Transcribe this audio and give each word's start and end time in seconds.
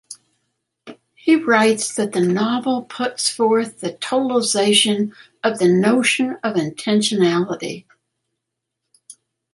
He 1.13 1.35
writes 1.35 1.93
that 1.95 2.11
the 2.11 2.21
novel 2.21 2.81
puts 2.81 3.29
forth 3.29 3.81
the 3.81 3.93
"totalization 3.93 5.13
of 5.43 5.59
the 5.59 5.67
notion 5.67 6.39
of 6.43 6.55
intentionality". 6.55 7.85